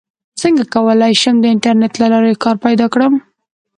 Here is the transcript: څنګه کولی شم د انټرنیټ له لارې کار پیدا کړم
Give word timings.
څنګه 0.41 0.63
کولی 0.73 1.13
شم 1.21 1.35
د 1.41 1.45
انټرنیټ 1.53 1.93
له 2.01 2.07
لارې 2.13 2.33
کار 2.43 2.55
پیدا 2.65 2.85
کړم 2.93 3.13